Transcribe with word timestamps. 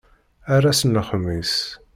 Ar 0.53 0.63
ass 0.71 0.81
n 0.83 0.93
lexmis! 0.95 1.53